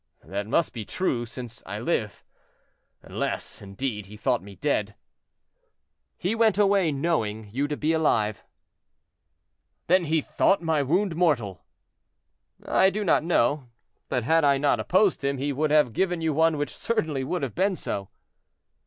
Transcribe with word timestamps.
"That 0.23 0.47
must 0.47 0.73
be 0.73 0.83
true, 0.83 1.27
since 1.27 1.61
I 1.63 1.77
live; 1.79 2.23
unless, 3.03 3.61
indeed, 3.61 4.07
he 4.07 4.17
thought 4.17 4.41
me 4.41 4.55
dead." 4.55 4.95
"He 6.17 6.33
went 6.33 6.57
away 6.57 6.91
knowing 6.91 7.49
you 7.51 7.67
to 7.67 7.77
be 7.77 7.93
alive." 7.93 8.43
"Then 9.85 10.05
he 10.05 10.19
thought 10.19 10.59
my 10.63 10.81
wound 10.81 11.15
mortal." 11.15 11.63
"I 12.65 12.89
do 12.89 13.03
not 13.03 13.23
know; 13.23 13.69
but 14.09 14.23
had 14.23 14.43
I 14.43 14.57
not 14.57 14.79
opposed 14.79 15.23
him, 15.23 15.37
he 15.37 15.53
would 15.53 15.69
have 15.69 15.93
given 15.93 16.19
you 16.19 16.33
one 16.33 16.57
which 16.57 16.75
certainly 16.75 17.23
would 17.23 17.43
have 17.43 17.53
been 17.53 17.75
so." 17.75 18.09